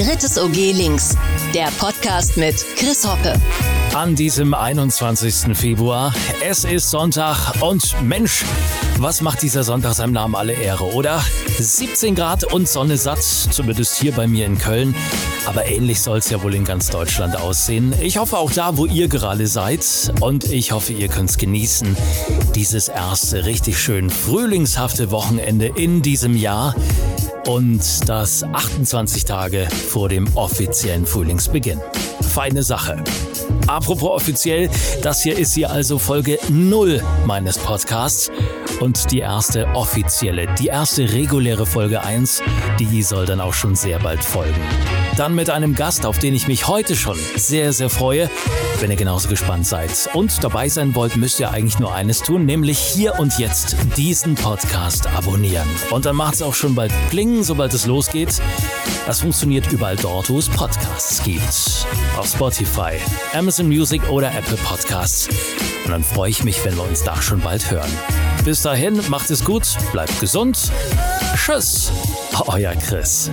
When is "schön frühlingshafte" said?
23.78-25.10